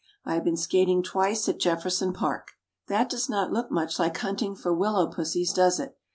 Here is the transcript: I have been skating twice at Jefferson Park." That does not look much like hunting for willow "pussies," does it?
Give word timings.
I 0.25 0.33
have 0.33 0.43
been 0.43 0.57
skating 0.57 1.03
twice 1.03 1.47
at 1.47 1.59
Jefferson 1.59 2.11
Park." 2.11 2.53
That 2.87 3.07
does 3.07 3.29
not 3.29 3.53
look 3.53 3.69
much 3.69 3.99
like 3.99 4.17
hunting 4.17 4.55
for 4.55 4.73
willow 4.73 5.05
"pussies," 5.05 5.53
does 5.53 5.79
it? 5.79 5.95